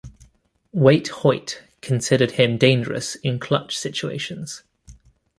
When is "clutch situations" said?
3.39-4.63